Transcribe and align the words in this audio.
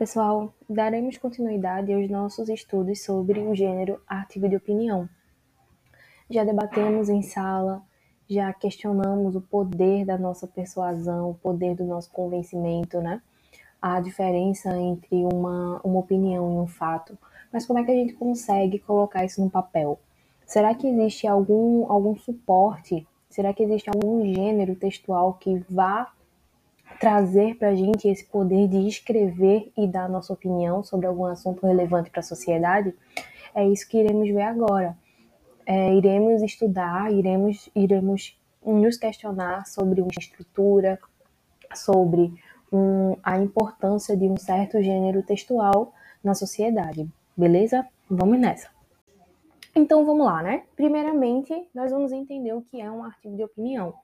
pessoal, 0.00 0.54
daremos 0.66 1.18
continuidade 1.18 1.92
aos 1.92 2.08
nossos 2.08 2.48
estudos 2.48 3.04
sobre 3.04 3.38
o 3.38 3.54
gênero 3.54 4.00
artigo 4.08 4.48
de 4.48 4.56
opinião. 4.56 5.06
Já 6.30 6.42
debatemos 6.42 7.10
em 7.10 7.20
sala, 7.20 7.82
já 8.26 8.50
questionamos 8.50 9.36
o 9.36 9.42
poder 9.42 10.06
da 10.06 10.16
nossa 10.16 10.46
persuasão, 10.46 11.28
o 11.28 11.34
poder 11.34 11.74
do 11.74 11.84
nosso 11.84 12.10
convencimento, 12.12 12.98
né? 13.02 13.20
A 13.78 14.00
diferença 14.00 14.74
entre 14.74 15.22
uma, 15.30 15.82
uma 15.84 16.00
opinião 16.00 16.50
e 16.50 16.56
um 16.60 16.66
fato. 16.66 17.18
Mas 17.52 17.66
como 17.66 17.78
é 17.78 17.84
que 17.84 17.90
a 17.90 17.94
gente 17.94 18.14
consegue 18.14 18.78
colocar 18.78 19.26
isso 19.26 19.44
no 19.44 19.50
papel? 19.50 20.00
Será 20.46 20.74
que 20.74 20.88
existe 20.88 21.26
algum, 21.26 21.92
algum 21.92 22.16
suporte? 22.16 23.06
Será 23.28 23.52
que 23.52 23.62
existe 23.62 23.90
algum 23.90 24.24
gênero 24.24 24.74
textual 24.76 25.34
que 25.34 25.62
vá 25.68 26.10
trazer 26.98 27.56
para 27.56 27.68
a 27.68 27.74
gente 27.74 28.08
esse 28.08 28.24
poder 28.24 28.68
de 28.68 28.86
escrever 28.88 29.72
e 29.76 29.86
dar 29.86 30.08
nossa 30.08 30.32
opinião 30.32 30.82
sobre 30.82 31.06
algum 31.06 31.24
assunto 31.24 31.66
relevante 31.66 32.10
para 32.10 32.20
a 32.20 32.24
sociedade, 32.24 32.94
é 33.54 33.66
isso 33.66 33.88
que 33.88 33.98
iremos 33.98 34.28
ver 34.28 34.42
agora. 34.42 34.96
É, 35.66 35.94
iremos 35.94 36.42
estudar, 36.42 37.12
iremos, 37.12 37.70
iremos 37.74 38.38
nos 38.64 38.96
questionar 38.96 39.66
sobre 39.66 40.00
uma 40.00 40.10
estrutura, 40.18 40.98
sobre 41.74 42.32
um, 42.72 43.16
a 43.22 43.38
importância 43.38 44.16
de 44.16 44.24
um 44.24 44.36
certo 44.36 44.82
gênero 44.82 45.22
textual 45.22 45.92
na 46.22 46.34
sociedade, 46.34 47.08
beleza? 47.36 47.86
Vamos 48.08 48.38
nessa. 48.38 48.68
Então 49.74 50.04
vamos 50.04 50.26
lá, 50.26 50.42
né? 50.42 50.64
Primeiramente, 50.74 51.54
nós 51.74 51.90
vamos 51.90 52.12
entender 52.12 52.52
o 52.52 52.62
que 52.62 52.80
é 52.80 52.90
um 52.90 53.04
artigo 53.04 53.36
de 53.36 53.44
opinião. 53.44 53.94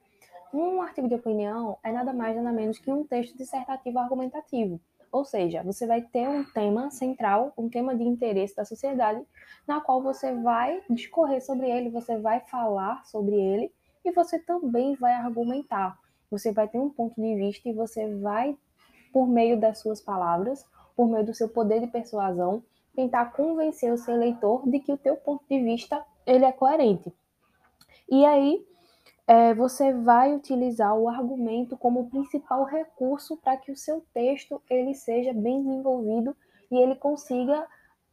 Um 0.58 0.80
artigo 0.80 1.06
de 1.06 1.14
opinião 1.14 1.76
é 1.84 1.92
nada 1.92 2.14
mais 2.14 2.34
nada 2.34 2.50
menos 2.50 2.78
que 2.78 2.90
um 2.90 3.04
texto 3.04 3.36
dissertativo 3.36 3.98
argumentativo. 3.98 4.80
Ou 5.12 5.22
seja, 5.22 5.62
você 5.62 5.86
vai 5.86 6.00
ter 6.00 6.26
um 6.26 6.44
tema 6.44 6.90
central, 6.90 7.52
um 7.58 7.68
tema 7.68 7.94
de 7.94 8.02
interesse 8.02 8.56
da 8.56 8.64
sociedade, 8.64 9.22
na 9.68 9.82
qual 9.82 10.02
você 10.02 10.32
vai 10.32 10.82
discorrer 10.88 11.44
sobre 11.44 11.70
ele, 11.70 11.90
você 11.90 12.16
vai 12.16 12.40
falar 12.40 13.04
sobre 13.04 13.34
ele 13.34 13.70
e 14.02 14.10
você 14.10 14.38
também 14.38 14.94
vai 14.94 15.12
argumentar. 15.12 15.98
Você 16.30 16.50
vai 16.52 16.66
ter 16.66 16.78
um 16.78 16.88
ponto 16.88 17.20
de 17.20 17.34
vista 17.34 17.68
e 17.68 17.74
você 17.74 18.14
vai, 18.14 18.56
por 19.12 19.28
meio 19.28 19.60
das 19.60 19.76
suas 19.80 20.00
palavras, 20.00 20.64
por 20.96 21.06
meio 21.06 21.26
do 21.26 21.34
seu 21.34 21.50
poder 21.50 21.80
de 21.80 21.88
persuasão, 21.88 22.62
tentar 22.94 23.26
convencer 23.26 23.92
o 23.92 23.98
seu 23.98 24.16
leitor 24.16 24.66
de 24.66 24.80
que 24.80 24.90
o 24.90 24.96
teu 24.96 25.16
ponto 25.18 25.44
de 25.46 25.62
vista 25.62 26.02
ele 26.24 26.46
é 26.46 26.52
coerente. 26.52 27.12
E 28.08 28.24
aí, 28.24 28.66
é, 29.26 29.52
você 29.54 29.92
vai 29.92 30.34
utilizar 30.34 30.94
o 30.96 31.08
argumento 31.08 31.76
como 31.76 32.08
principal 32.08 32.64
recurso 32.64 33.36
para 33.36 33.56
que 33.56 33.72
o 33.72 33.76
seu 33.76 34.04
texto 34.14 34.62
ele 34.70 34.94
seja 34.94 35.32
bem 35.32 35.62
desenvolvido 35.62 36.36
e 36.70 36.76
ele 36.76 36.94
consiga 36.94 37.66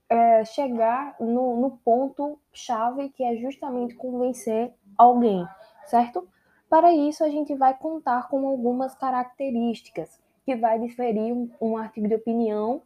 é, 0.10 0.44
chegar 0.44 1.16
no, 1.20 1.60
no 1.62 1.72
ponto 1.78 2.40
chave 2.52 3.10
que 3.10 3.24
é 3.24 3.36
justamente 3.38 3.96
convencer 3.96 4.74
alguém, 4.98 5.48
certo? 5.86 6.28
Para 6.70 6.92
isso 6.92 7.24
a 7.24 7.30
gente 7.30 7.54
vai 7.54 7.78
contar 7.78 8.28
com 8.28 8.48
algumas 8.48 8.96
características 8.96 10.20
que 10.44 10.56
vai 10.56 10.80
diferir 10.80 11.32
um, 11.32 11.50
um 11.62 11.78
artigo 11.78 12.08
de 12.08 12.16
opinião 12.16 12.82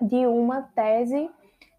de 0.00 0.26
uma 0.26 0.62
tese 0.62 1.30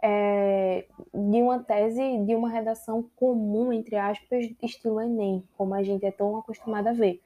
é, 0.02 0.86
de 1.14 1.42
uma 1.42 1.60
tese, 1.60 2.20
de 2.26 2.36
uma 2.36 2.50
redação 2.50 3.10
comum, 3.16 3.72
entre 3.74 3.96
aspas, 3.96 4.46
estilo 4.62 5.02
Enem, 5.02 5.44
como 5.58 5.74
a 5.74 5.84
gente 5.84 6.06
é 6.06 6.12
tão 6.12 6.38
acostumado 6.38 6.88
a 6.88 6.94
ver. 6.94 7.22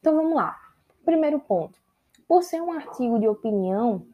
Então 0.00 0.14
vamos 0.14 0.34
lá. 0.34 0.56
Primeiro 1.04 1.40
ponto. 1.40 1.78
Por 2.28 2.42
ser 2.42 2.62
um 2.62 2.72
artigo 2.72 3.18
de 3.18 3.28
opinião, 3.28 4.06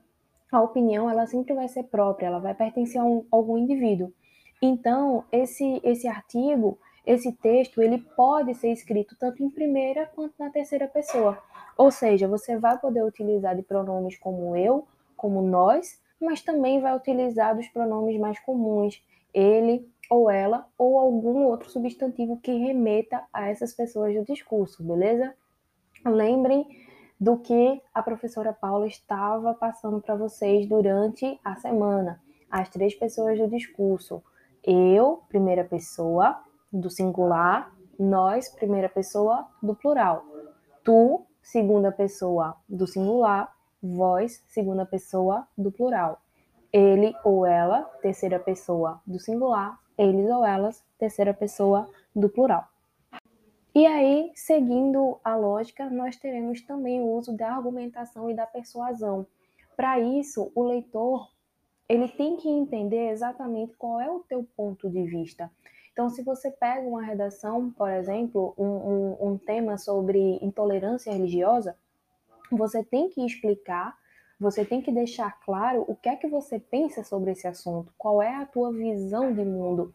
a 0.51 0.61
opinião 0.61 1.09
ela 1.11 1.27
sempre 1.27 1.55
vai 1.55 1.69
ser 1.69 1.85
própria, 1.85 2.27
ela 2.27 2.39
vai 2.39 2.55
pertencer 2.55 3.01
a, 3.01 3.05
um, 3.05 3.25
a 3.31 3.37
algum 3.37 3.59
indivíduo. 3.59 4.13
Então, 4.61 5.25
esse, 5.31 5.81
esse 5.85 6.09
artigo, 6.09 6.79
esse 7.07 7.33
texto, 7.33 7.81
ele 7.81 7.99
pode 8.17 8.55
ser 8.55 8.73
escrito 8.73 9.17
tanto 9.19 9.43
em 9.43 9.51
primeira 9.51 10.07
quanto 10.07 10.35
na 10.39 10.51
terceira 10.51 10.89
pessoa. 10.89 11.39
Ou 11.77 11.91
seja, 11.91 12.27
você 12.27 12.57
vai 12.57 12.77
poder 12.79 13.05
utilizar 13.05 13.55
de 13.55 13.63
pronomes 13.63 14.19
como 14.19 14.57
eu, 14.57 14.87
como 15.17 15.41
nós, 15.43 16.01
mas 16.21 16.43
também 16.43 16.81
vai 16.81 16.97
utilizar 16.97 17.57
dos 17.57 17.69
pronomes 17.69 18.19
mais 18.19 18.39
comuns, 18.41 19.03
ele 19.33 19.89
ou 20.11 20.31
ela, 20.31 20.67
ou 20.79 20.99
algum 20.99 21.45
outro 21.45 21.71
substantivo 21.71 22.39
que 22.39 22.53
remeta 22.53 23.23
a 23.33 23.49
essas 23.49 23.75
pessoas 23.75 24.15
do 24.15 24.25
discurso, 24.25 24.83
beleza? 24.83 25.35
Lembrem 26.05 26.67
do 27.21 27.37
que 27.39 27.83
a 27.93 28.03
professora 28.03 28.53
Paula 28.53 28.87
estava 28.87 29.53
passando 29.55 30.01
para 30.01 30.15
vocês 30.15 30.67
durante 30.67 31.39
a 31.45 31.57
semana. 31.57 32.23
As 32.51 32.69
três 32.69 32.95
pessoas 32.95 33.39
do 33.39 33.49
discurso. 33.49 34.23
Eu, 34.65 35.23
primeira 35.29 35.65
pessoa 35.65 36.41
do 36.73 36.89
singular, 36.89 37.73
nós, 37.99 38.49
primeira 38.49 38.89
pessoa 38.89 39.47
do 39.63 39.75
plural. 39.75 40.25
Tu, 40.85 41.27
segunda 41.43 41.91
pessoa 41.91 42.57
do 42.69 42.87
singular, 42.87 43.53
vós, 43.83 44.43
segunda 44.49 44.85
pessoa 44.85 45.47
do 45.57 45.71
plural. 45.71 46.21
Ele 46.73 47.15
ou 47.25 47.47
ela, 47.47 47.83
terceira 48.03 48.39
pessoa 48.39 49.01
do 49.07 49.19
singular, 49.19 49.79
eles 49.97 50.29
ou 50.31 50.45
elas, 50.45 50.85
terceira 50.99 51.33
pessoa 51.33 51.89
do 52.15 52.29
plural. 52.29 52.69
E 53.75 53.87
aí, 53.87 54.33
seguindo 54.35 55.19
a 55.23 55.37
lógica, 55.37 55.89
nós 55.89 56.17
teremos 56.17 56.61
também 56.63 57.01
o 57.01 57.13
uso 57.13 57.37
da 57.37 57.55
argumentação 57.55 58.31
e 58.31 58.35
da 58.35 58.47
persuasão. 58.47 59.27
Para 59.77 60.01
isso, 60.01 60.51
o 60.55 60.63
leitor 60.65 61.29
ele 61.89 62.09
tem 62.09 62.37
que 62.37 62.49
entender 62.49 63.11
exatamente 63.11 63.75
qual 63.77 64.01
é 64.01 64.11
o 64.11 64.21
teu 64.21 64.47
ponto 64.57 64.91
de 64.91 65.05
vista. 65.05 65.51
Então, 65.93 66.11
se 66.11 66.23
você 66.23 66.51
pega 66.51 66.87
uma 66.87 67.03
redação, 67.03 67.71
por 67.71 67.91
exemplo, 67.91 68.55
um, 68.59 68.67
um, 68.67 69.29
um 69.29 69.39
tema 69.39 69.79
sobre 69.79 70.39
intolerância 70.43 71.13
religiosa, 71.13 71.77
você 72.57 72.83
tem 72.83 73.09
que 73.09 73.25
explicar, 73.25 73.97
você 74.39 74.65
tem 74.65 74.81
que 74.81 74.93
deixar 74.93 75.39
claro 75.41 75.85
o 75.89 75.97
que 75.97 76.09
é 76.09 76.17
que 76.17 76.29
você 76.29 76.59
pensa 76.59 77.03
sobre 77.03 77.33
esse 77.33 77.47
assunto, 77.47 77.93
qual 77.99 78.23
é 78.23 78.37
a 78.37 78.47
tua 78.47 78.73
visão 78.73 79.33
de 79.33 79.45
mundo, 79.45 79.93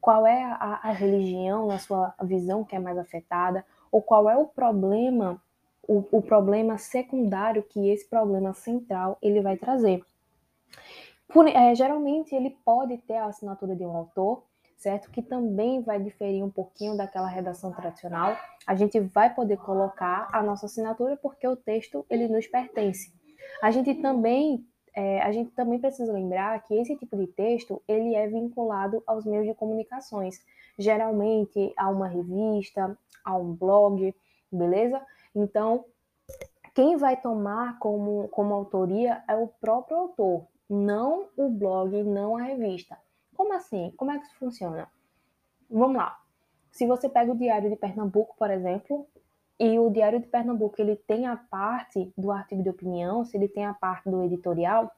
qual 0.00 0.26
é 0.26 0.42
a, 0.42 0.80
a 0.82 0.92
religião, 0.92 1.70
a 1.70 1.78
sua 1.78 2.14
visão 2.22 2.64
que 2.64 2.74
é 2.74 2.78
mais 2.78 2.98
afetada, 2.98 3.64
ou 3.90 4.02
qual 4.02 4.28
é 4.28 4.36
o 4.36 4.46
problema, 4.46 5.40
o, 5.86 6.04
o 6.10 6.20
problema 6.20 6.76
secundário 6.76 7.62
que 7.62 7.88
esse 7.88 8.08
problema 8.08 8.52
central 8.52 9.16
ele 9.22 9.40
vai 9.40 9.56
trazer. 9.56 10.04
Por, 11.28 11.46
é, 11.48 11.74
geralmente 11.74 12.34
ele 12.34 12.50
pode 12.64 12.98
ter 12.98 13.16
a 13.16 13.26
assinatura 13.26 13.74
de 13.74 13.84
um 13.84 13.96
autor, 13.96 14.44
certo? 14.76 15.10
Que 15.10 15.22
também 15.22 15.82
vai 15.82 16.00
diferir 16.00 16.44
um 16.44 16.50
pouquinho 16.50 16.96
daquela 16.96 17.28
redação 17.28 17.72
tradicional. 17.72 18.36
A 18.66 18.74
gente 18.74 19.00
vai 19.00 19.34
poder 19.34 19.58
colocar 19.58 20.28
a 20.32 20.42
nossa 20.42 20.66
assinatura 20.66 21.16
porque 21.16 21.46
o 21.46 21.56
texto 21.56 22.04
ele 22.08 22.28
nos 22.28 22.46
pertence. 22.46 23.12
A 23.62 23.70
gente 23.70 23.94
também 23.94 24.66
é, 24.96 25.20
a 25.22 25.32
gente 25.32 25.50
também 25.50 25.80
precisa 25.80 26.12
lembrar 26.12 26.62
que 26.62 26.74
esse 26.74 26.96
tipo 26.96 27.16
de 27.16 27.26
texto 27.26 27.82
ele 27.88 28.14
é 28.14 28.28
vinculado 28.28 29.02
aos 29.06 29.24
meios 29.24 29.46
de 29.46 29.54
comunicações, 29.54 30.40
geralmente 30.78 31.72
a 31.76 31.90
uma 31.90 32.06
revista, 32.06 32.96
a 33.24 33.36
um 33.36 33.52
blog, 33.54 34.14
beleza? 34.52 35.04
Então, 35.34 35.84
quem 36.74 36.96
vai 36.96 37.20
tomar 37.20 37.78
como, 37.80 38.28
como 38.28 38.54
autoria 38.54 39.22
é 39.28 39.34
o 39.34 39.48
próprio 39.48 39.96
autor, 39.96 40.46
não 40.68 41.28
o 41.36 41.48
blog, 41.48 42.02
não 42.04 42.36
a 42.36 42.42
revista. 42.42 42.96
Como 43.34 43.52
assim? 43.52 43.92
Como 43.96 44.10
é 44.10 44.18
que 44.18 44.26
isso 44.26 44.36
funciona? 44.36 44.88
Vamos 45.70 45.96
lá. 45.96 46.18
Se 46.70 46.86
você 46.86 47.08
pega 47.08 47.32
o 47.32 47.36
Diário 47.36 47.70
de 47.70 47.76
Pernambuco, 47.76 48.34
por 48.36 48.50
exemplo, 48.50 49.06
e 49.58 49.78
o 49.78 49.90
Diário 49.90 50.20
de 50.20 50.26
Pernambuco 50.26 50.74
ele 50.78 50.96
tem 50.96 51.26
a 51.26 51.36
parte 51.36 52.12
do 52.16 52.32
artigo 52.32 52.62
de 52.62 52.70
opinião, 52.70 53.24
se 53.24 53.36
ele 53.36 53.48
tem 53.48 53.64
a 53.64 53.74
parte 53.74 54.10
do 54.10 54.24
editorial, 54.24 54.90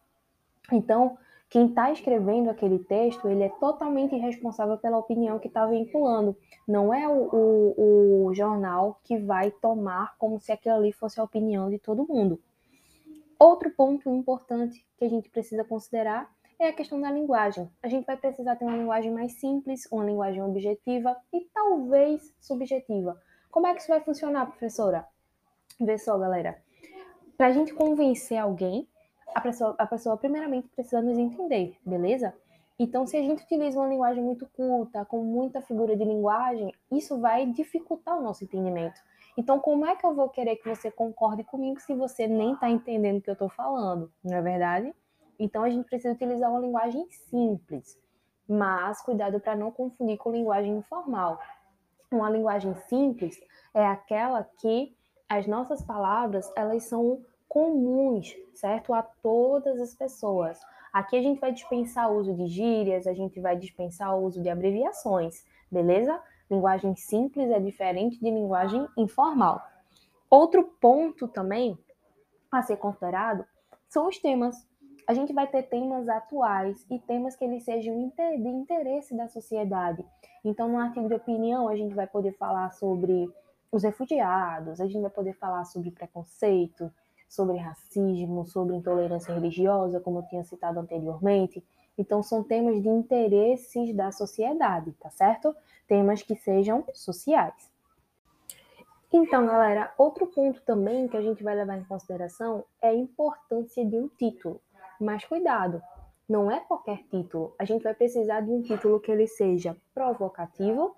então 0.72 1.18
quem 1.48 1.66
está 1.66 1.92
escrevendo 1.92 2.50
aquele 2.50 2.78
texto 2.78 3.28
ele 3.28 3.44
é 3.44 3.48
totalmente 3.48 4.16
responsável 4.16 4.76
pela 4.78 4.98
opinião 4.98 5.38
que 5.38 5.48
está 5.48 5.66
vinculando. 5.66 6.36
Não 6.66 6.92
é 6.92 7.06
o, 7.06 7.28
o, 7.32 8.26
o 8.26 8.34
jornal 8.34 8.98
que 9.04 9.18
vai 9.18 9.50
tomar 9.50 10.16
como 10.18 10.40
se 10.40 10.50
aquilo 10.50 10.76
ali 10.76 10.92
fosse 10.92 11.20
a 11.20 11.24
opinião 11.24 11.70
de 11.70 11.78
todo 11.78 12.06
mundo. 12.08 12.40
Outro 13.38 13.70
ponto 13.70 14.08
importante 14.10 14.84
que 14.96 15.04
a 15.04 15.08
gente 15.08 15.28
precisa 15.28 15.62
considerar 15.62 16.34
é 16.58 16.68
a 16.68 16.72
questão 16.72 17.00
da 17.00 17.10
linguagem. 17.10 17.70
A 17.82 17.88
gente 17.88 18.06
vai 18.06 18.16
precisar 18.16 18.56
ter 18.56 18.64
uma 18.64 18.76
linguagem 18.76 19.12
mais 19.12 19.32
simples, 19.32 19.86
uma 19.90 20.04
linguagem 20.04 20.42
objetiva 20.42 21.16
e 21.32 21.42
talvez 21.52 22.34
subjetiva. 22.40 23.20
Como 23.50 23.66
é 23.66 23.74
que 23.74 23.80
isso 23.80 23.88
vai 23.88 24.00
funcionar, 24.00 24.46
professora? 24.46 25.06
Vê 25.80 25.98
só, 25.98 26.18
galera. 26.18 26.62
Para 27.36 27.48
a 27.48 27.52
gente 27.52 27.74
convencer 27.74 28.38
alguém, 28.38 28.88
a 29.34 29.40
pessoa, 29.40 29.74
a 29.78 29.86
pessoa 29.86 30.16
primeiramente 30.16 30.68
precisa 30.68 31.02
nos 31.02 31.18
entender, 31.18 31.76
beleza? 31.84 32.34
Então, 32.78 33.06
se 33.06 33.16
a 33.16 33.20
gente 33.20 33.42
utiliza 33.42 33.78
uma 33.78 33.88
linguagem 33.88 34.22
muito 34.22 34.46
culta, 34.48 35.04
com 35.04 35.22
muita 35.22 35.62
figura 35.62 35.96
de 35.96 36.04
linguagem, 36.04 36.74
isso 36.90 37.18
vai 37.18 37.46
dificultar 37.46 38.18
o 38.18 38.22
nosso 38.22 38.44
entendimento. 38.44 39.00
Então, 39.36 39.58
como 39.58 39.86
é 39.86 39.96
que 39.96 40.04
eu 40.04 40.14
vou 40.14 40.28
querer 40.28 40.56
que 40.56 40.68
você 40.68 40.90
concorde 40.90 41.44
comigo 41.44 41.80
se 41.80 41.94
você 41.94 42.26
nem 42.26 42.52
está 42.54 42.70
entendendo 42.70 43.18
o 43.18 43.22
que 43.22 43.30
eu 43.30 43.34
estou 43.34 43.48
falando? 43.48 44.10
Não 44.22 44.36
é 44.36 44.42
verdade? 44.42 44.94
Então 45.38 45.62
a 45.62 45.70
gente 45.70 45.86
precisa 45.86 46.14
utilizar 46.14 46.50
uma 46.50 46.60
linguagem 46.60 47.06
simples, 47.10 47.98
mas 48.48 49.00
cuidado 49.00 49.40
para 49.40 49.56
não 49.56 49.70
confundir 49.70 50.16
com 50.18 50.30
linguagem 50.30 50.76
informal. 50.76 51.38
Uma 52.10 52.30
linguagem 52.30 52.74
simples 52.88 53.40
é 53.74 53.84
aquela 53.86 54.44
que 54.44 54.96
as 55.28 55.46
nossas 55.46 55.82
palavras 55.82 56.50
elas 56.56 56.84
são 56.84 57.24
comuns, 57.48 58.34
certo? 58.54 58.92
A 58.92 59.02
todas 59.02 59.80
as 59.80 59.94
pessoas. 59.94 60.60
Aqui 60.92 61.16
a 61.16 61.22
gente 61.22 61.40
vai 61.40 61.52
dispensar 61.52 62.10
o 62.10 62.16
uso 62.16 62.34
de 62.34 62.46
gírias, 62.46 63.06
a 63.06 63.12
gente 63.12 63.40
vai 63.40 63.56
dispensar 63.56 64.16
o 64.16 64.24
uso 64.24 64.42
de 64.42 64.48
abreviações, 64.48 65.44
beleza? 65.70 66.20
Linguagem 66.50 66.94
simples 66.94 67.50
é 67.50 67.58
diferente 67.58 68.18
de 68.18 68.30
linguagem 68.30 68.86
informal. 68.96 69.60
Outro 70.30 70.64
ponto 70.80 71.28
também 71.28 71.78
a 72.50 72.62
ser 72.62 72.76
considerado 72.76 73.44
são 73.88 74.08
os 74.08 74.18
temas. 74.18 74.66
A 75.06 75.14
gente 75.14 75.32
vai 75.32 75.46
ter 75.46 75.62
temas 75.62 76.08
atuais 76.08 76.84
e 76.90 76.98
temas 76.98 77.36
que 77.36 77.44
eles 77.44 77.62
sejam 77.62 78.12
de 78.16 78.48
interesse 78.48 79.16
da 79.16 79.28
sociedade. 79.28 80.04
Então, 80.44 80.68
no 80.68 80.78
artigo 80.78 81.08
de 81.08 81.14
opinião, 81.14 81.68
a 81.68 81.76
gente 81.76 81.94
vai 81.94 82.06
poder 82.06 82.32
falar 82.32 82.72
sobre 82.72 83.30
os 83.70 83.84
refugiados, 83.84 84.80
a 84.80 84.86
gente 84.86 85.00
vai 85.00 85.10
poder 85.10 85.34
falar 85.34 85.64
sobre 85.64 85.90
preconceito, 85.90 86.92
sobre 87.28 87.56
racismo, 87.56 88.46
sobre 88.46 88.74
intolerância 88.74 89.32
religiosa, 89.32 90.00
como 90.00 90.18
eu 90.18 90.22
tinha 90.24 90.44
citado 90.44 90.80
anteriormente. 90.80 91.64
Então, 91.96 92.22
são 92.22 92.42
temas 92.42 92.82
de 92.82 92.88
interesses 92.88 93.94
da 93.94 94.10
sociedade, 94.10 94.92
tá 95.00 95.10
certo? 95.10 95.54
Temas 95.86 96.22
que 96.22 96.34
sejam 96.34 96.84
sociais. 96.92 97.70
Então, 99.12 99.46
galera, 99.46 99.94
outro 99.96 100.26
ponto 100.26 100.60
também 100.62 101.06
que 101.06 101.16
a 101.16 101.22
gente 101.22 101.42
vai 101.42 101.54
levar 101.54 101.78
em 101.78 101.84
consideração 101.84 102.64
é 102.82 102.88
a 102.88 102.94
importância 102.94 103.84
de 103.84 103.96
um 103.96 104.08
título. 104.08 104.60
Mas 105.00 105.24
cuidado, 105.24 105.82
não 106.28 106.50
é 106.50 106.60
qualquer 106.60 107.04
título. 107.04 107.54
A 107.58 107.64
gente 107.64 107.82
vai 107.82 107.94
precisar 107.94 108.40
de 108.40 108.50
um 108.50 108.62
título 108.62 109.00
que 109.00 109.10
ele 109.10 109.26
seja 109.26 109.76
provocativo 109.94 110.94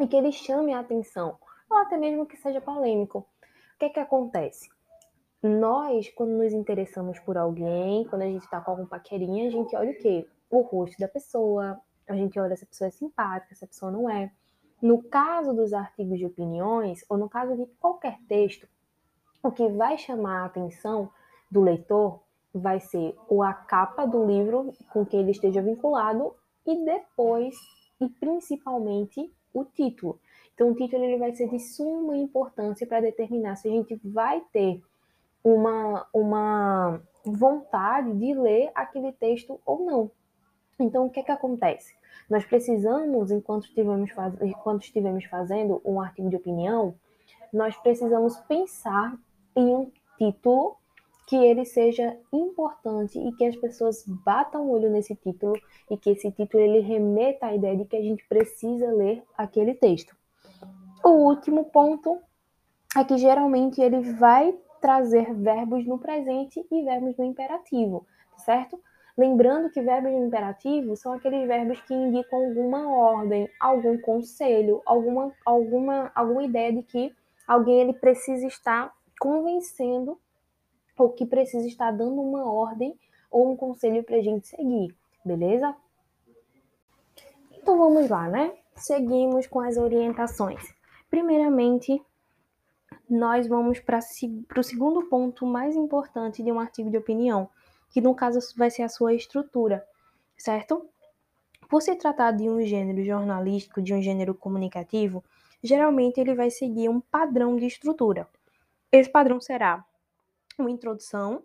e 0.00 0.06
que 0.06 0.16
ele 0.16 0.32
chame 0.32 0.72
a 0.72 0.80
atenção, 0.80 1.38
ou 1.70 1.78
até 1.78 1.96
mesmo 1.96 2.26
que 2.26 2.36
seja 2.36 2.60
polêmico. 2.60 3.20
O 3.20 3.78
que 3.78 3.86
é 3.86 3.88
que 3.88 4.00
acontece? 4.00 4.68
Nós, 5.42 6.08
quando 6.10 6.30
nos 6.30 6.52
interessamos 6.52 7.20
por 7.20 7.36
alguém, 7.36 8.04
quando 8.08 8.22
a 8.22 8.26
gente 8.26 8.42
está 8.42 8.60
com 8.60 8.72
algum 8.72 8.86
paquerinha, 8.86 9.46
a 9.46 9.50
gente 9.50 9.76
olha 9.76 9.92
o 9.92 9.98
quê? 9.98 10.26
O 10.50 10.62
rosto 10.62 10.98
da 10.98 11.06
pessoa, 11.06 11.80
a 12.08 12.14
gente 12.14 12.40
olha 12.40 12.56
se 12.56 12.64
a 12.64 12.66
pessoa 12.66 12.88
é 12.88 12.90
simpática, 12.90 13.54
se 13.54 13.64
a 13.64 13.68
pessoa 13.68 13.92
não 13.92 14.10
é. 14.10 14.32
No 14.82 15.02
caso 15.02 15.54
dos 15.54 15.72
artigos 15.72 16.18
de 16.18 16.26
opiniões, 16.26 17.04
ou 17.08 17.16
no 17.16 17.28
caso 17.28 17.56
de 17.56 17.66
qualquer 17.78 18.18
texto, 18.28 18.66
o 19.42 19.52
que 19.52 19.68
vai 19.68 19.96
chamar 19.96 20.42
a 20.42 20.46
atenção 20.46 21.10
do 21.50 21.60
leitor 21.60 22.20
vai 22.52 22.80
ser 22.80 23.14
ou 23.28 23.42
a 23.42 23.52
capa 23.52 24.06
do 24.06 24.24
livro 24.26 24.72
com 24.92 25.04
que 25.04 25.16
ele 25.16 25.30
esteja 25.30 25.62
vinculado 25.62 26.34
e 26.66 26.84
depois, 26.84 27.54
e 28.00 28.08
principalmente, 28.08 29.32
o 29.52 29.64
título. 29.64 30.20
Então, 30.54 30.70
o 30.70 30.74
título 30.74 31.04
ele 31.04 31.18
vai 31.18 31.32
ser 31.34 31.48
de 31.48 31.58
suma 31.60 32.16
importância 32.16 32.86
para 32.86 33.00
determinar 33.00 33.56
se 33.56 33.68
a 33.68 33.70
gente 33.70 33.98
vai 34.04 34.42
ter 34.52 34.82
uma, 35.42 36.06
uma 36.12 37.00
vontade 37.24 38.12
de 38.12 38.34
ler 38.34 38.70
aquele 38.74 39.12
texto 39.12 39.60
ou 39.64 39.84
não. 39.84 40.10
Então, 40.78 41.06
o 41.06 41.10
que 41.10 41.20
é 41.20 41.22
que 41.22 41.32
acontece? 41.32 41.94
Nós 42.28 42.44
precisamos, 42.44 43.30
enquanto 43.30 43.64
estivemos, 43.64 44.10
faz... 44.10 44.34
enquanto 44.42 44.82
estivemos 44.82 45.24
fazendo 45.24 45.80
um 45.84 46.00
artigo 46.00 46.28
de 46.28 46.36
opinião, 46.36 46.94
nós 47.52 47.76
precisamos 47.76 48.36
pensar 48.40 49.16
em 49.56 49.74
um 49.74 49.90
título 50.18 50.76
que 51.28 51.36
ele 51.36 51.66
seja 51.66 52.16
importante 52.32 53.18
e 53.18 53.30
que 53.32 53.44
as 53.44 53.54
pessoas 53.54 54.02
batam 54.24 54.62
o 54.62 54.70
olho 54.70 54.88
nesse 54.88 55.14
título 55.14 55.52
e 55.90 55.94
que 55.94 56.08
esse 56.08 56.32
título 56.32 56.62
ele 56.62 56.80
remeta 56.80 57.46
à 57.46 57.54
ideia 57.54 57.76
de 57.76 57.84
que 57.84 57.96
a 57.96 58.02
gente 58.02 58.26
precisa 58.26 58.90
ler 58.90 59.22
aquele 59.36 59.74
texto. 59.74 60.16
O 61.04 61.10
último 61.10 61.66
ponto 61.66 62.18
é 62.96 63.04
que 63.04 63.18
geralmente 63.18 63.78
ele 63.78 64.00
vai 64.14 64.56
trazer 64.80 65.34
verbos 65.34 65.84
no 65.84 65.98
presente 65.98 66.66
e 66.70 66.82
verbos 66.82 67.14
no 67.18 67.24
imperativo, 67.26 68.06
certo? 68.38 68.80
Lembrando 69.14 69.68
que 69.68 69.82
verbos 69.82 70.10
no 70.10 70.28
imperativo 70.28 70.96
são 70.96 71.12
aqueles 71.12 71.46
verbos 71.46 71.78
que 71.82 71.92
indicam 71.92 72.42
alguma 72.42 72.88
ordem, 72.88 73.50
algum 73.60 74.00
conselho, 74.00 74.80
alguma, 74.86 75.30
alguma, 75.44 76.10
alguma 76.14 76.42
ideia 76.42 76.72
de 76.72 76.82
que 76.84 77.14
alguém 77.46 77.82
ele 77.82 77.92
precisa 77.92 78.46
estar 78.46 78.94
convencendo 79.20 80.18
ou 80.98 81.10
que 81.10 81.24
precisa 81.24 81.66
estar 81.66 81.92
dando 81.92 82.20
uma 82.20 82.50
ordem 82.50 82.98
ou 83.30 83.50
um 83.50 83.56
conselho 83.56 84.02
para 84.02 84.16
a 84.16 84.22
gente 84.22 84.48
seguir, 84.48 84.94
beleza? 85.24 85.74
Então 87.52 87.78
vamos 87.78 88.08
lá, 88.08 88.28
né? 88.28 88.54
Seguimos 88.74 89.46
com 89.46 89.60
as 89.60 89.76
orientações. 89.76 90.74
Primeiramente, 91.08 92.02
nós 93.08 93.46
vamos 93.46 93.80
para 93.80 94.00
o 94.56 94.62
segundo 94.62 95.04
ponto 95.04 95.46
mais 95.46 95.74
importante 95.76 96.42
de 96.42 96.50
um 96.52 96.60
artigo 96.60 96.90
de 96.90 96.98
opinião, 96.98 97.48
que 97.90 98.00
no 98.00 98.14
caso 98.14 98.38
vai 98.56 98.70
ser 98.70 98.82
a 98.82 98.88
sua 98.88 99.14
estrutura, 99.14 99.86
certo? 100.36 100.86
Por 101.68 101.82
se 101.82 101.94
tratar 101.96 102.32
de 102.32 102.48
um 102.48 102.60
gênero 102.62 103.02
jornalístico, 103.04 103.82
de 103.82 103.94
um 103.94 104.00
gênero 104.00 104.34
comunicativo, 104.34 105.24
geralmente 105.62 106.20
ele 106.20 106.34
vai 106.34 106.50
seguir 106.50 106.88
um 106.88 107.00
padrão 107.00 107.56
de 107.56 107.66
estrutura. 107.66 108.28
Esse 108.90 109.10
padrão 109.10 109.40
será 109.40 109.84
uma 110.62 110.70
introdução. 110.70 111.42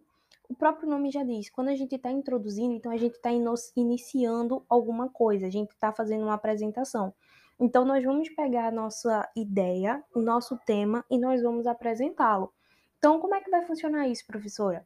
O 0.50 0.56
próprio 0.56 0.89
nome 0.89 1.10
já 1.10 1.24
diz, 1.24 1.50
quando 1.50 1.69
a 1.69 1.75
gente 1.75 1.95
está 1.95 2.12
introduzindo, 2.12 2.74
então 2.74 2.92
a 2.92 2.98
gente 2.98 3.15
está 3.15 3.30
iniciando 3.75 4.63
alguma 4.68 5.10
coisa, 5.10 5.48
a 5.48 5.50
gente 5.50 5.71
está 5.71 5.92
fazendo 5.92 6.24
uma 6.24 6.33
apresentação. 6.33 7.13
Então, 7.60 7.86
nós 7.86 8.04
vamos 8.04 8.30
pegar 8.30 8.68
a 8.68 8.71
nossa 8.71 9.30
ideia, 9.36 10.04
o 10.13 10.19
nosso 10.19 10.57
tema 10.65 11.06
e 11.10 11.18
nós 11.18 11.42
vamos 11.42 11.68
apresentá-lo. 11.68 12.51
Então, 12.98 13.19
como 13.19 13.36
é 13.36 13.42
que 13.42 13.50
vai 13.50 13.63
funcionar 13.65 14.07
isso, 14.07 14.25
professora? 14.25 14.86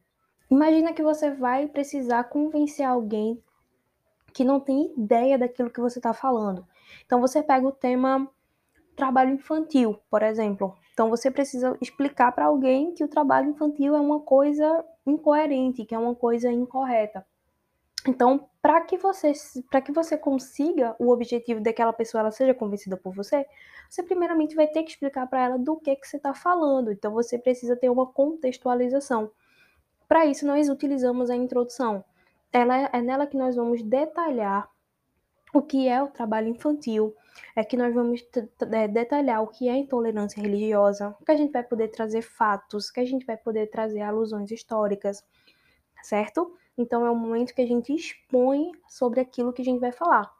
Imagina 0.50 0.92
que 0.92 1.02
você 1.02 1.30
vai 1.30 1.66
precisar 1.66 2.24
convencer 2.24 2.86
alguém 2.86 3.42
que 4.32 4.44
não 4.44 4.60
tem 4.60 4.92
ideia 4.96 5.38
daquilo 5.38 5.70
que 5.70 5.80
você 5.80 5.98
está 5.98 6.12
falando. 6.12 6.66
Então, 7.04 7.20
você 7.20 7.42
pega 7.42 7.66
o 7.66 7.72
tema 7.72 8.30
trabalho 8.98 9.32
infantil, 9.32 9.98
por 10.10 10.22
exemplo. 10.22 10.76
Então, 10.92 11.08
você 11.08 11.30
precisa 11.30 11.78
explicar 11.80 12.32
para 12.32 12.46
alguém 12.46 12.92
que 12.92 13.04
o 13.04 13.08
trabalho 13.08 13.50
infantil 13.50 13.94
é 13.94 14.00
uma 14.00 14.18
coisa 14.18 14.84
incoerente, 15.06 15.84
que 15.84 15.94
é 15.94 15.98
uma 15.98 16.16
coisa 16.16 16.50
incorreta. 16.50 17.24
Então, 18.06 18.48
para 18.60 18.80
que 18.80 18.98
você 18.98 19.32
para 19.70 19.80
que 19.80 19.92
você 19.92 20.16
consiga 20.16 20.96
o 20.98 21.10
objetivo 21.10 21.60
daquela 21.60 21.92
pessoa 21.92 22.20
ela 22.20 22.30
seja 22.30 22.52
convencida 22.52 22.96
por 22.96 23.14
você, 23.14 23.46
você 23.88 24.02
primeiramente 24.02 24.56
vai 24.56 24.66
ter 24.66 24.82
que 24.82 24.90
explicar 24.90 25.26
para 25.28 25.44
ela 25.44 25.58
do 25.58 25.76
que 25.76 25.94
que 25.94 26.06
você 26.06 26.16
está 26.16 26.34
falando. 26.34 26.90
Então, 26.90 27.12
você 27.12 27.38
precisa 27.38 27.76
ter 27.76 27.88
uma 27.88 28.06
contextualização. 28.06 29.30
Para 30.08 30.26
isso, 30.26 30.44
nós 30.46 30.68
utilizamos 30.68 31.30
a 31.30 31.36
introdução. 31.36 32.04
Ela 32.52 32.76
é, 32.76 32.90
é 32.94 33.02
nela 33.02 33.26
que 33.26 33.36
nós 33.36 33.54
vamos 33.54 33.82
detalhar 33.82 34.68
o 35.52 35.62
que 35.62 35.88
é 35.88 36.02
o 36.02 36.08
trabalho 36.08 36.48
infantil, 36.48 37.14
é 37.54 37.64
que 37.64 37.76
nós 37.76 37.94
vamos 37.94 38.24
é, 38.72 38.88
detalhar 38.88 39.42
o 39.42 39.48
que 39.48 39.68
é 39.68 39.76
intolerância 39.76 40.40
religiosa, 40.40 41.16
que 41.24 41.32
a 41.32 41.36
gente 41.36 41.52
vai 41.52 41.62
poder 41.62 41.88
trazer 41.88 42.22
fatos, 42.22 42.90
que 42.90 43.00
a 43.00 43.04
gente 43.04 43.24
vai 43.24 43.36
poder 43.36 43.68
trazer 43.68 44.00
alusões 44.00 44.50
históricas, 44.50 45.24
certo? 46.02 46.54
Então 46.76 47.04
é 47.04 47.10
o 47.10 47.16
momento 47.16 47.54
que 47.54 47.62
a 47.62 47.66
gente 47.66 47.94
expõe 47.94 48.70
sobre 48.88 49.20
aquilo 49.20 49.52
que 49.52 49.62
a 49.62 49.64
gente 49.64 49.80
vai 49.80 49.92
falar. 49.92 50.30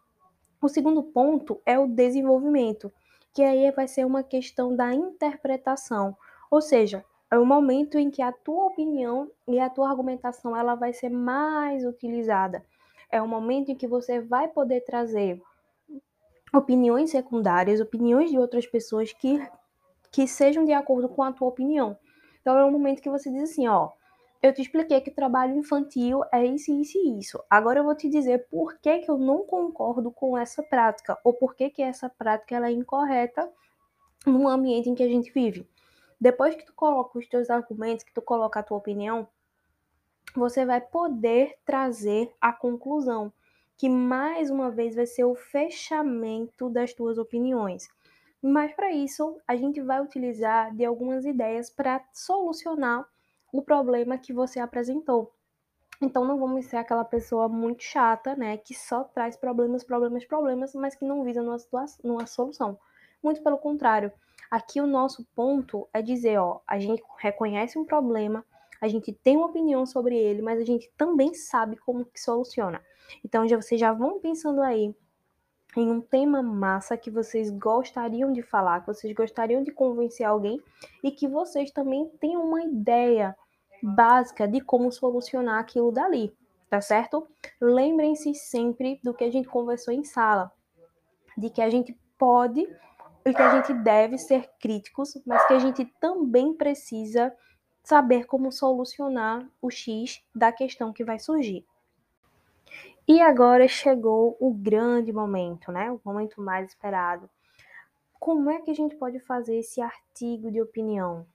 O 0.61 0.69
segundo 0.69 1.03
ponto 1.03 1.61
é 1.65 1.79
o 1.79 1.87
desenvolvimento, 1.87 2.93
que 3.33 3.43
aí 3.43 3.71
vai 3.71 3.87
ser 3.87 4.05
uma 4.05 4.23
questão 4.23 4.75
da 4.75 4.93
interpretação, 4.93 6.17
ou 6.51 6.61
seja, 6.61 7.05
é 7.31 7.39
o 7.39 7.45
momento 7.45 7.99
em 7.99 8.11
que 8.11 8.23
a 8.23 8.33
tua 8.33 8.67
opinião 8.67 9.31
e 9.47 9.61
a 9.61 9.69
tua 9.69 9.91
argumentação 9.91 10.57
ela 10.57 10.75
vai 10.75 10.93
ser 10.93 11.11
mais 11.11 11.85
utilizada. 11.85 12.65
É 13.11 13.21
o 13.23 13.29
momento 13.29 13.71
em 13.71 13.75
que 13.75 13.87
você 13.87 14.21
vai 14.21 14.49
poder 14.49 14.83
trazer 14.83 15.41
opiniões 16.55 17.11
secundárias, 17.11 17.81
opiniões 17.81 18.31
de 18.31 18.39
outras 18.39 18.67
pessoas 18.67 19.13
que, 19.13 19.41
que 20.11 20.27
sejam 20.27 20.65
de 20.65 20.73
acordo 20.73 21.09
com 21.09 21.23
a 21.23 21.33
tua 21.33 21.49
opinião. 21.49 21.99
Então 22.41 22.57
é 22.59 22.65
o 22.65 22.71
momento 22.71 23.03
que 23.03 23.11
você 23.11 23.31
diz 23.31 23.51
assim, 23.51 23.69
ó, 23.69 23.91
eu 24.41 24.55
te 24.55 24.63
expliquei 24.63 25.01
que 25.01 25.11
trabalho 25.11 25.57
infantil 25.57 26.23
é 26.33 26.47
isso, 26.47 26.73
isso 26.73 26.97
e 26.97 27.19
isso. 27.19 27.43
Agora 27.51 27.81
eu 27.81 27.85
vou 27.85 27.95
te 27.95 28.09
dizer 28.09 28.47
por 28.49 28.79
que, 28.79 28.99
que 28.99 29.11
eu 29.11 29.19
não 29.19 29.45
concordo 29.45 30.11
com 30.11 30.39
essa 30.39 30.63
prática, 30.63 31.19
ou 31.25 31.35
por 31.35 31.55
que, 31.55 31.71
que 31.71 31.83
essa 31.83 32.09
prática 32.09 32.55
ela 32.55 32.69
é 32.69 32.73
incorreta 32.73 33.51
no 34.25 34.49
ambiente 34.49 34.89
em 34.89 34.95
que 34.95 35.03
a 35.03 35.09
gente 35.09 35.33
vive. 35.33 35.69
Depois 36.21 36.55
que 36.55 36.65
tu 36.65 36.73
coloca 36.75 37.19
os 37.19 37.27
teus 37.29 37.51
argumentos, 37.51 38.05
que 38.05 38.13
tu 38.13 38.23
coloca 38.23 38.61
a 38.61 38.63
tua 38.63 38.79
opinião, 38.79 39.29
você 40.35 40.65
vai 40.65 40.81
poder 40.81 41.57
trazer 41.65 42.33
a 42.41 42.53
conclusão, 42.53 43.33
que 43.77 43.89
mais 43.89 44.51
uma 44.51 44.71
vez 44.71 44.95
vai 44.95 45.07
ser 45.07 45.25
o 45.25 45.35
fechamento 45.35 46.69
das 46.69 46.93
tuas 46.93 47.19
opiniões. 47.19 47.89
Mas 48.43 48.73
para 48.73 48.93
isso, 48.93 49.41
a 49.47 49.57
gente 49.57 49.81
vai 49.81 50.01
utilizar 50.01 50.75
de 50.75 50.85
algumas 50.85 51.25
ideias 51.25 51.71
para 51.71 52.05
solucionar 52.13 53.07
o 53.53 53.63
problema 53.63 54.19
que 54.19 54.33
você 54.33 54.61
apresentou. 54.61 55.33
Então 56.01 56.25
não 56.25 56.39
vamos 56.39 56.67
ser 56.67 56.77
aquela 56.77 57.05
pessoa 57.05 57.49
muito 57.49 57.83
chata, 57.83 58.37
né, 58.37 58.57
que 58.57 58.73
só 58.73 59.03
traz 59.03 59.37
problemas, 59.37 59.83
problemas, 59.83 60.25
problemas, 60.25 60.75
mas 60.75 60.95
que 60.95 61.05
não 61.05 61.25
visa 61.25 61.43
numa, 61.43 61.59
situação, 61.59 61.99
numa 62.05 62.27
solução. 62.27 62.79
Muito 63.23 63.43
pelo 63.43 63.59
contrário. 63.59 64.13
Aqui 64.49 64.81
o 64.81 64.87
nosso 64.87 65.27
ponto 65.35 65.89
é 65.93 66.01
dizer, 66.01 66.39
ó, 66.39 66.61
a 66.67 66.79
gente 66.79 67.03
reconhece 67.19 67.77
um 67.79 67.85
problema, 67.85 68.45
a 68.81 68.89
gente 68.89 69.13
tem 69.13 69.37
uma 69.37 69.47
opinião 69.47 69.85
sobre 69.87 70.17
ele, 70.17 70.43
mas 70.43 70.61
a 70.61 70.65
gente 70.65 70.91
também 70.97 71.35
sabe 71.35 71.77
como 71.77 72.05
que 72.05 72.21
soluciona. 72.21 72.83
Então 73.25 73.47
já 73.49 73.57
vocês 73.57 73.81
já 73.81 73.93
vão 73.93 74.21
pensando 74.21 74.63
aí 74.63 74.95
em 75.77 75.91
um 75.91 76.01
tema 76.01 76.43
massa 76.43 76.97
que 76.97 77.11
vocês 77.11 77.51
gostariam 77.51 78.33
de 78.33 78.43
falar, 78.43 78.81
que 78.81 78.87
vocês 78.87 79.15
gostariam 79.15 79.63
de 79.63 79.71
convencer 79.71 80.27
alguém 80.27 80.61
e 81.03 81.11
que 81.11 81.29
vocês 81.29 81.71
também 81.71 82.09
tenham 82.21 82.43
uma 82.43 82.63
ideia 82.63 83.37
básica 83.83 84.49
de 84.49 84.61
como 84.61 84.91
solucionar 84.91 85.61
aquilo 85.61 85.93
dali, 85.93 86.35
tá 86.69 86.81
certo? 86.81 87.27
Lembrem-se 87.61 88.35
sempre 88.35 88.99
do 89.03 89.15
que 89.15 89.25
a 89.25 89.31
gente 89.31 89.49
conversou 89.49 89.93
em 89.93 90.05
sala, 90.05 90.51
de 91.37 91.51
que 91.51 91.63
a 91.63 91.71
gente 91.71 91.97
pode 92.19 92.61
e 93.25 93.35
que 93.35 93.43
a 93.43 93.55
gente 93.55 93.73
deve 93.75 94.19
ser 94.19 94.51
críticos, 94.59 95.21
mas 95.27 95.47
que 95.47 95.53
a 95.53 95.59
gente 95.59 95.85
também 96.01 96.55
precisa 96.55 97.33
saber 97.89 98.27
como 98.27 98.53
solucionar 98.53 99.49
o 99.63 99.71
X 99.71 100.23
da 100.35 100.53
questão 100.53 100.93
que 100.93 101.03
vai 101.03 101.19
surgir. 101.19 101.65
E 103.09 103.19
agora 103.19 103.67
chegou 103.67 104.37
o 104.39 104.53
grande 104.53 105.11
momento, 105.11 105.73
né? 105.73 105.91
O 105.91 105.99
momento 106.05 106.39
mais 106.43 106.69
esperado. 106.69 107.31
Como 108.21 108.51
é 108.51 108.61
que 108.61 108.71
a 108.71 108.75
gente 108.75 108.95
pode 108.97 109.19
fazer 109.21 109.57
esse 109.57 109.81
artigo 109.81 110.53
de 110.53 110.61
opinião? 110.61 111.27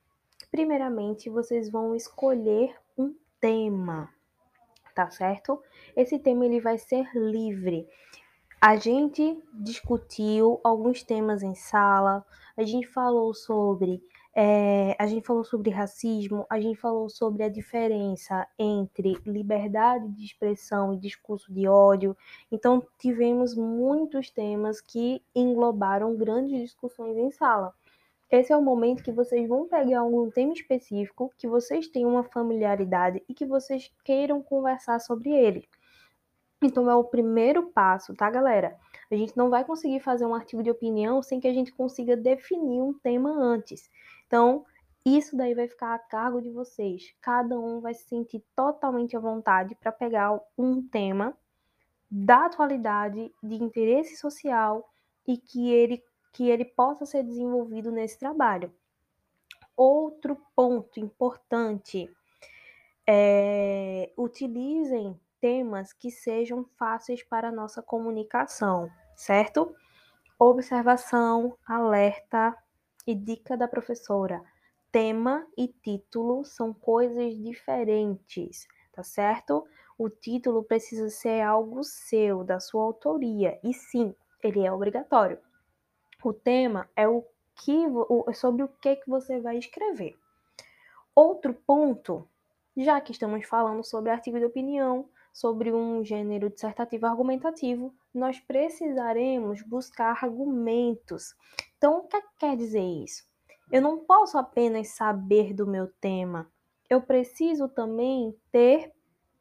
Primeiramente, 0.51 1.27
vocês 1.27 1.71
vão 1.71 1.95
escolher 1.95 2.75
um 2.95 3.15
tema, 3.41 4.13
tá 4.93 5.09
certo? 5.09 5.59
Esse 5.95 6.19
tema 6.19 6.45
ele 6.45 6.61
vai 6.61 6.77
ser 6.77 7.09
livre. 7.15 7.87
A 8.61 8.75
gente 8.75 9.41
discutiu 9.55 10.61
alguns 10.63 11.01
temas 11.01 11.41
em 11.41 11.55
sala, 11.55 12.23
a 12.55 12.61
gente 12.61 12.85
falou 12.85 13.33
sobre 13.33 14.03
é, 14.35 14.95
a 14.97 15.05
gente 15.05 15.27
falou 15.27 15.43
sobre 15.43 15.69
racismo, 15.69 16.45
a 16.49 16.59
gente 16.59 16.79
falou 16.79 17.07
sobre 17.07 17.43
a 17.43 17.49
diferença 17.49 18.47
entre 18.57 19.15
liberdade 19.25 20.09
de 20.09 20.25
expressão 20.25 20.93
e 20.93 20.97
discurso 20.97 21.53
de 21.53 21.67
ódio. 21.67 22.17
Então, 22.51 22.83
tivemos 22.97 23.55
muitos 23.55 24.31
temas 24.31 24.81
que 24.81 25.21
englobaram 25.35 26.15
grandes 26.15 26.59
discussões 26.59 27.15
em 27.15 27.29
sala. 27.29 27.73
Esse 28.31 28.51
é 28.51 28.57
o 28.57 28.61
momento 28.63 29.03
que 29.03 29.11
vocês 29.11 29.47
vão 29.47 29.67
pegar 29.67 29.99
algum 29.99 30.31
tema 30.31 30.53
específico, 30.53 31.31
que 31.37 31.47
vocês 31.47 31.87
tenham 31.87 32.09
uma 32.09 32.23
familiaridade 32.23 33.21
e 33.29 33.33
que 33.35 33.45
vocês 33.45 33.93
queiram 34.03 34.41
conversar 34.41 34.99
sobre 34.99 35.29
ele. 35.29 35.69
Então, 36.59 36.89
é 36.89 36.95
o 36.95 37.03
primeiro 37.03 37.67
passo, 37.71 38.15
tá, 38.15 38.29
galera? 38.31 38.75
A 39.11 39.15
gente 39.15 39.37
não 39.37 39.49
vai 39.49 39.63
conseguir 39.63 39.99
fazer 39.99 40.25
um 40.25 40.33
artigo 40.33 40.63
de 40.63 40.71
opinião 40.71 41.21
sem 41.21 41.39
que 41.39 41.47
a 41.47 41.53
gente 41.53 41.71
consiga 41.71 42.17
definir 42.17 42.81
um 42.81 42.93
tema 42.93 43.29
antes. 43.29 43.91
Então, 44.33 44.65
isso 45.05 45.37
daí 45.37 45.53
vai 45.53 45.67
ficar 45.67 45.93
a 45.93 45.99
cargo 45.99 46.41
de 46.41 46.49
vocês. 46.49 47.13
Cada 47.21 47.59
um 47.59 47.79
vai 47.79 47.93
se 47.93 48.05
sentir 48.05 48.43
totalmente 48.55 49.15
à 49.15 49.19
vontade 49.19 49.75
para 49.75 49.91
pegar 49.91 50.41
um 50.57 50.81
tema 50.81 51.37
da 52.09 52.47
atualidade, 52.47 53.31
de 53.43 53.63
interesse 53.63 54.17
social 54.17 54.91
e 55.27 55.37
que 55.37 55.71
ele, 55.71 56.03
que 56.31 56.49
ele 56.49 56.65
possa 56.65 57.05
ser 57.05 57.21
desenvolvido 57.21 57.91
nesse 57.91 58.17
trabalho. 58.17 58.73
Outro 59.77 60.35
ponto 60.55 60.99
importante 60.99 62.11
é 63.05 64.11
utilizem 64.17 65.15
temas 65.39 65.93
que 65.93 66.09
sejam 66.09 66.65
fáceis 66.75 67.21
para 67.21 67.49
a 67.49 67.51
nossa 67.51 67.83
comunicação, 67.83 68.89
certo? 69.15 69.75
Observação, 70.39 71.55
alerta, 71.67 72.57
e 73.05 73.15
dica 73.15 73.57
da 73.57 73.67
professora: 73.67 74.43
tema 74.91 75.47
e 75.57 75.67
título 75.67 76.43
são 76.45 76.73
coisas 76.73 77.35
diferentes, 77.35 78.67
tá 78.91 79.03
certo? 79.03 79.65
O 79.97 80.09
título 80.09 80.63
precisa 80.63 81.09
ser 81.09 81.41
algo 81.41 81.83
seu, 81.83 82.43
da 82.43 82.59
sua 82.59 82.83
autoria, 82.83 83.59
e 83.63 83.73
sim, 83.73 84.15
ele 84.43 84.65
é 84.65 84.71
obrigatório. 84.71 85.39
O 86.23 86.33
tema 86.33 86.89
é 86.95 87.07
o 87.07 87.23
que 87.55 87.85
é 88.27 88.33
sobre 88.33 88.63
o 88.63 88.67
que 88.67 88.95
que 88.95 89.09
você 89.09 89.39
vai 89.39 89.57
escrever. 89.57 90.17
Outro 91.15 91.53
ponto, 91.53 92.27
já 92.75 92.99
que 92.99 93.11
estamos 93.11 93.45
falando 93.45 93.83
sobre 93.83 94.09
artigo 94.09 94.39
de 94.39 94.45
opinião, 94.45 95.07
sobre 95.31 95.71
um 95.71 96.03
gênero 96.03 96.49
dissertativo 96.49 97.05
argumentativo, 97.05 97.93
nós 98.13 98.39
precisaremos 98.39 99.61
buscar 99.63 100.23
argumentos. 100.23 101.35
Então, 101.83 101.97
o 101.97 102.07
que 102.07 102.17
quer 102.39 102.55
dizer 102.55 102.79
isso? 102.79 103.25
Eu 103.69 103.81
não 103.81 104.05
posso 104.05 104.37
apenas 104.37 104.87
saber 104.95 105.53
do 105.53 105.67
meu 105.67 105.91
tema, 105.99 106.49
eu 106.89 107.01
preciso 107.01 107.67
também 107.67 108.33
ter 108.53 108.93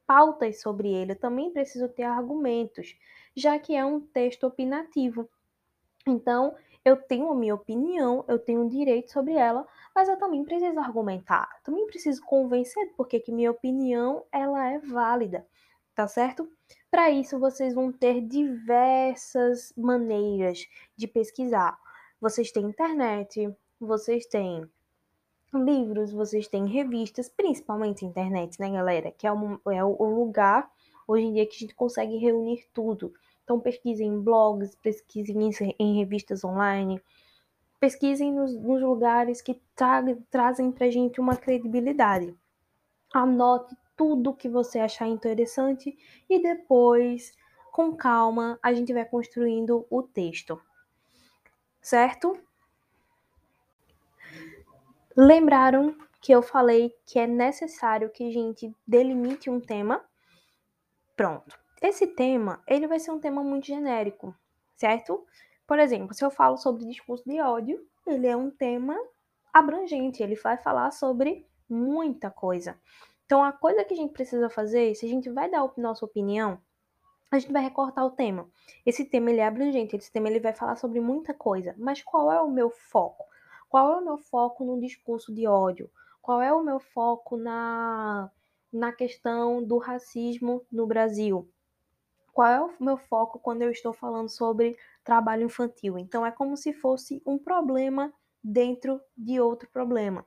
pautas 0.05 0.61
sobre 0.61 0.93
ele, 0.93 1.13
eu 1.13 1.21
também 1.21 1.53
preciso 1.53 1.89
ter 1.89 2.03
argumentos, 2.03 2.97
já 3.37 3.61
que 3.61 3.77
é 3.77 3.85
um 3.85 4.01
texto 4.01 4.43
opinativo. 4.43 5.31
Então, 6.05 6.57
eu 6.85 6.97
tenho 6.97 7.31
a 7.31 7.35
minha 7.37 7.55
opinião, 7.55 8.25
eu 8.27 8.41
tenho 8.41 8.63
um 8.63 8.69
direito 8.69 9.13
sobre 9.13 9.35
ela, 9.35 9.65
mas 9.95 10.09
eu 10.09 10.19
também 10.19 10.45
preciso 10.45 10.81
argumentar, 10.81 11.49
também 11.63 11.87
preciso 11.87 12.25
convencer 12.25 12.93
porque 12.97 13.21
que 13.21 13.31
minha 13.31 13.53
opinião 13.53 14.25
ela 14.33 14.69
é 14.69 14.81
válida 14.81 15.47
tá 15.95 16.07
certo? 16.09 16.49
Para 16.91 17.11
isso, 17.11 17.39
vocês 17.39 17.75
vão 17.75 17.93
ter 17.93 18.21
diversas 18.23 19.73
maneiras 19.77 20.67
de 20.97 21.07
pesquisar. 21.07 21.79
Vocês 22.23 22.53
têm 22.53 22.67
internet, 22.67 23.53
vocês 23.81 24.25
têm 24.27 24.65
livros, 25.53 26.13
vocês 26.13 26.47
têm 26.47 26.69
revistas, 26.69 27.29
principalmente 27.29 28.07
internet, 28.07 28.61
né, 28.61 28.71
galera? 28.71 29.11
Que 29.11 29.27
é, 29.27 29.33
um, 29.33 29.59
é 29.69 29.83
o 29.83 30.05
lugar 30.05 30.71
hoje 31.09 31.25
em 31.25 31.33
dia 31.33 31.45
que 31.45 31.57
a 31.57 31.59
gente 31.59 31.75
consegue 31.75 32.19
reunir 32.19 32.65
tudo. 32.73 33.13
Então, 33.43 33.59
pesquisem 33.59 34.07
em 34.07 34.21
blogs, 34.21 34.77
pesquisem 34.77 35.51
em, 35.81 35.97
revistas 35.97 36.45
online, 36.45 37.03
pesquisem 37.81 38.33
nos, 38.33 38.55
nos 38.55 38.81
lugares 38.81 39.43
que 39.43 39.61
tra 39.75 40.01
trazem 40.31 40.71
pra 40.71 40.89
gente 40.91 41.21
uma 41.21 41.35
credibilidade. 41.35 42.33
Anote 43.13 43.77
tudo 43.97 44.33
que 44.33 44.49
você 44.49 44.79
achar 44.79 45.09
interessante 45.09 45.99
e 46.31 46.41
depois, 46.41 47.33
com 47.73 47.97
calma, 47.97 48.61
a 48.63 48.73
gente 48.73 48.93
vai 48.93 49.05
construindo 49.05 49.85
o 49.91 50.05
texto. 50.05 50.63
Certo? 51.83 52.39
Lembraram 55.17 55.95
que 56.21 56.33
eu 56.33 56.41
falei 56.41 56.95
que 57.05 57.19
é 57.19 57.27
necessário 57.27 58.09
que 58.09 58.27
a 58.27 58.33
gente 58.33 58.75
delimite 58.87 59.51
um 59.51 59.61
tema? 59.61 60.03
Pronto. 61.17 61.59
Esse 61.83 62.07
tema, 62.07 62.63
ele 62.67 62.87
vai 62.87 63.01
ser 63.01 63.11
um 63.11 63.19
tema 63.19 63.43
muito 63.43 63.67
genérico, 63.67 64.35
certo? 64.77 65.27
Por 65.67 65.81
exemplo, 65.81 66.15
se 66.15 66.25
eu 66.25 66.31
falo 66.31 66.57
sobre 66.57 66.87
discurso 66.87 67.25
de 67.29 67.41
ódio, 67.41 67.85
ele 68.07 68.29
é 68.29 68.37
um 68.37 68.51
tema 68.51 68.97
abrangente, 69.53 70.23
ele 70.23 70.37
vai 70.37 70.57
falar 70.57 70.93
sobre 70.93 71.45
muita 71.69 72.31
coisa. 72.31 72.81
Então, 73.27 73.43
a 73.43 73.53
coisa 73.53 73.85
que 73.85 73.95
a 73.95 73.97
gente 73.97 74.13
precisa 74.13 74.49
fazer, 74.49 74.95
se 74.95 75.07
a 75.07 75.09
gente 75.09 75.29
vai 75.29 75.51
dar 75.51 75.61
a 75.63 75.73
nossa 75.77 76.05
opinião, 76.05 76.61
a 77.37 77.39
gente 77.39 77.53
vai 77.53 77.63
recortar 77.63 78.05
o 78.05 78.11
tema. 78.11 78.49
Esse 78.85 79.05
tema 79.05 79.31
ele 79.31 79.41
é 79.41 79.47
abrangente, 79.47 79.97
esse 79.97 80.13
tema 80.13 80.29
ele 80.29 80.41
vai 80.41 80.53
falar 80.53 80.77
sobre 80.77 81.01
muita 81.01 81.33
coisa, 81.33 81.75
mas 81.79 82.03
qual 82.03 82.31
é 82.31 82.41
o 82.41 82.51
meu 82.51 82.71
foco? 82.71 83.25
Qual 83.69 83.93
é 83.93 83.97
o 83.97 84.05
meu 84.05 84.19
foco 84.19 84.65
no 84.65 84.79
discurso 84.79 85.35
de 85.35 85.47
ódio? 85.47 85.91
Qual 86.21 86.43
é 86.43 86.53
o 86.53 86.63
meu 86.63 86.79
foco 86.79 87.37
na, 87.37 88.31
na 88.73 88.93
questão 88.93 89.63
do 89.63 89.79
racismo 89.79 90.65
no 90.71 90.87
Brasil? 90.87 91.49
Qual 92.33 92.49
é 92.49 92.61
o 92.61 92.73
meu 92.79 92.97
foco 92.97 93.39
quando 93.39 93.63
eu 93.63 93.71
estou 93.71 93.93
falando 93.93 94.29
sobre 94.29 94.77
trabalho 95.03 95.45
infantil? 95.45 95.99
Então, 95.99 96.25
é 96.25 96.31
como 96.31 96.57
se 96.57 96.73
fosse 96.73 97.23
um 97.27 97.39
problema 97.39 98.13
dentro 98.43 99.01
de 99.17 99.41
outro 99.41 99.69
problema. 99.71 100.27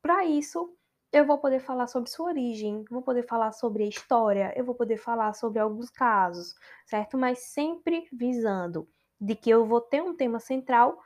Para 0.00 0.24
isso, 0.24 0.74
eu 1.12 1.24
vou 1.24 1.38
poder 1.38 1.60
falar 1.60 1.86
sobre 1.86 2.10
sua 2.10 2.26
origem, 2.26 2.84
vou 2.90 3.00
poder 3.00 3.22
falar 3.22 3.52
sobre 3.52 3.84
a 3.84 3.88
história, 3.88 4.52
eu 4.56 4.64
vou 4.64 4.74
poder 4.74 4.98
falar 4.98 5.32
sobre 5.32 5.58
alguns 5.58 5.90
casos, 5.90 6.54
certo? 6.84 7.16
Mas 7.16 7.38
sempre 7.38 8.06
visando 8.12 8.86
de 9.20 9.34
que 9.34 9.48
eu 9.48 9.64
vou 9.64 9.80
ter 9.80 10.02
um 10.02 10.14
tema 10.14 10.38
central, 10.38 10.98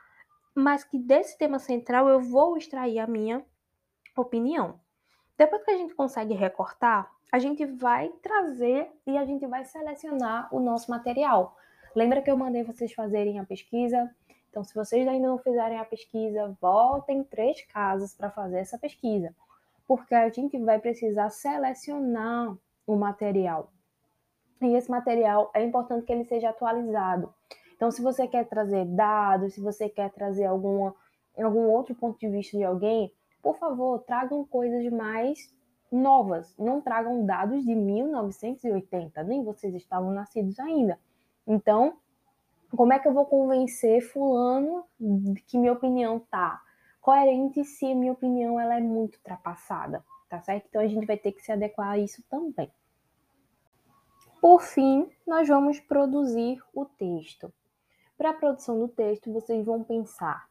mas 0.53 0.83
que 0.83 0.99
desse 0.99 1.37
tema 1.37 1.57
central 1.57 2.09
eu 2.09 2.19
vou 2.19 2.57
extrair 2.57 2.99
a 2.99 3.07
minha 3.07 3.45
opinião. 4.15 4.79
Depois 5.37 5.63
que 5.63 5.71
a 5.71 5.77
gente 5.77 5.95
consegue 5.95 6.33
recortar, 6.33 7.09
a 7.31 7.39
gente 7.39 7.65
vai 7.65 8.09
trazer 8.21 8.91
e 9.07 9.17
a 9.17 9.25
gente 9.25 9.47
vai 9.47 9.65
selecionar 9.65 10.53
o 10.53 10.59
nosso 10.59 10.91
material. 10.91 11.57
Lembra 11.95 12.21
que 12.21 12.29
eu 12.29 12.37
mandei 12.37 12.63
vocês 12.63 12.93
fazerem 12.93 13.39
a 13.39 13.45
pesquisa? 13.45 14.13
Então, 14.49 14.63
se 14.63 14.75
vocês 14.75 15.07
ainda 15.07 15.27
não 15.27 15.39
fizerem 15.39 15.79
a 15.79 15.85
pesquisa, 15.85 16.55
voltem 16.61 17.23
três 17.23 17.65
casos 17.65 18.13
para 18.13 18.29
fazer 18.29 18.59
essa 18.59 18.77
pesquisa 18.77 19.33
porque 19.87 20.15
a 20.15 20.29
gente 20.29 20.57
vai 20.59 20.79
precisar 20.79 21.29
selecionar 21.29 22.55
o 22.85 22.95
material. 22.95 23.71
E 24.61 24.75
esse 24.75 24.89
material 24.89 25.51
é 25.53 25.63
importante 25.63 26.05
que 26.05 26.13
ele 26.13 26.25
seja 26.25 26.49
atualizado. 26.49 27.33
Então, 27.75 27.91
se 27.91 28.01
você 28.01 28.27
quer 28.27 28.47
trazer 28.47 28.85
dados, 28.85 29.55
se 29.55 29.61
você 29.61 29.89
quer 29.89 30.09
trazer 30.11 30.45
alguma, 30.45 30.95
algum 31.37 31.67
outro 31.69 31.93
ponto 31.93 32.17
de 32.17 32.29
vista 32.29 32.57
de 32.57 32.63
alguém, 32.63 33.11
por 33.41 33.57
favor, 33.57 33.99
tragam 33.99 34.45
coisas 34.45 34.89
mais 34.91 35.53
novas. 35.91 36.55
Não 36.57 36.79
tragam 36.81 37.25
dados 37.25 37.63
de 37.63 37.75
1980, 37.75 39.21
nem 39.23 39.43
vocês 39.43 39.75
estavam 39.75 40.11
nascidos 40.11 40.57
ainda. 40.59 40.97
Então, 41.45 41.97
como 42.75 42.93
é 42.93 42.99
que 42.99 43.07
eu 43.07 43.13
vou 43.13 43.25
convencer 43.25 44.01
fulano 44.01 44.85
que 45.45 45.57
minha 45.57 45.73
opinião 45.73 46.19
tá 46.19 46.61
coerente 47.03 47.65
se 47.65 47.93
minha 47.93 48.13
opinião 48.13 48.57
ela 48.57 48.77
é 48.77 48.79
muito 48.79 49.17
ultrapassada, 49.17 50.03
tá 50.29 50.41
certo? 50.41 50.67
Então 50.69 50.81
a 50.81 50.87
gente 50.87 51.05
vai 51.05 51.17
ter 51.17 51.33
que 51.33 51.41
se 51.41 51.51
adequar 51.51 51.89
a 51.89 51.97
isso 51.97 52.23
também. 52.29 52.71
Por 54.41 54.61
fim, 54.61 55.11
nós 55.27 55.47
vamos 55.47 55.81
produzir 55.81 56.63
o 56.73 56.85
texto. 56.85 57.53
Para 58.17 58.29
a 58.29 58.33
produção 58.33 58.79
do 58.79 58.87
texto, 58.87 59.31
vocês 59.33 59.65
vão 59.65 59.83
pensar 59.83 60.47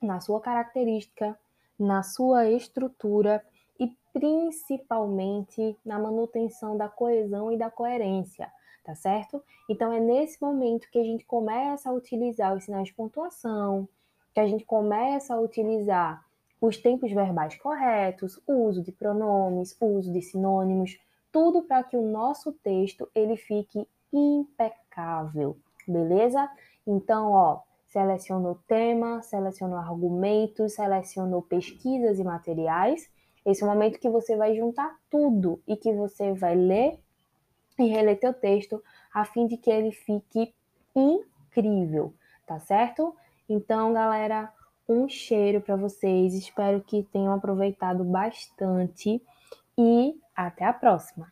na 0.00 0.20
sua 0.20 0.40
característica, 0.40 1.38
na 1.78 2.02
sua 2.02 2.50
estrutura 2.50 3.44
e 3.78 3.96
principalmente 4.12 5.78
na 5.84 5.96
manutenção 5.96 6.76
da 6.76 6.88
coesão 6.88 7.52
e 7.52 7.56
da 7.56 7.70
coerência, 7.70 8.50
tá 8.82 8.96
certo? 8.96 9.40
Então 9.70 9.92
é 9.92 10.00
nesse 10.00 10.42
momento 10.42 10.90
que 10.90 10.98
a 10.98 11.04
gente 11.04 11.24
começa 11.24 11.88
a 11.88 11.92
utilizar 11.92 12.52
os 12.52 12.64
sinais 12.64 12.88
de 12.88 12.94
pontuação, 12.94 13.88
que 14.34 14.40
a 14.40 14.46
gente 14.46 14.64
começa 14.64 15.34
a 15.34 15.40
utilizar 15.40 16.24
os 16.60 16.76
tempos 16.76 17.10
verbais 17.12 17.56
corretos, 17.56 18.40
o 18.46 18.52
uso 18.66 18.82
de 18.82 18.92
pronomes, 18.92 19.76
o 19.80 19.86
uso 19.86 20.12
de 20.12 20.22
sinônimos, 20.22 20.98
tudo 21.32 21.62
para 21.62 21.82
que 21.82 21.96
o 21.96 22.02
nosso 22.02 22.52
texto 22.52 23.08
ele 23.14 23.36
fique 23.36 23.86
impecável, 24.12 25.56
beleza? 25.88 26.48
Então, 26.86 27.32
ó, 27.32 27.60
selecionou 27.86 28.58
tema, 28.66 29.22
selecionou 29.22 29.76
argumentos, 29.76 30.74
selecionou 30.74 31.42
pesquisas 31.42 32.18
e 32.18 32.24
materiais. 32.24 33.10
Esse 33.44 33.62
é 33.62 33.66
o 33.66 33.68
momento 33.68 33.98
que 33.98 34.08
você 34.08 34.36
vai 34.36 34.54
juntar 34.54 34.96
tudo 35.10 35.60
e 35.66 35.76
que 35.76 35.92
você 35.92 36.32
vai 36.32 36.54
ler 36.54 36.98
e 37.78 37.86
reler 37.88 38.20
teu 38.20 38.32
texto 38.32 38.82
a 39.12 39.24
fim 39.24 39.46
de 39.46 39.56
que 39.56 39.70
ele 39.70 39.90
fique 39.90 40.54
incrível, 40.94 42.14
tá 42.46 42.60
certo? 42.60 43.14
Então, 43.52 43.92
galera, 43.92 44.50
um 44.88 45.06
cheiro 45.06 45.60
para 45.60 45.76
vocês. 45.76 46.32
Espero 46.32 46.80
que 46.80 47.02
tenham 47.12 47.34
aproveitado 47.34 48.02
bastante 48.02 49.22
e 49.78 50.14
até 50.34 50.64
a 50.64 50.72
próxima! 50.72 51.30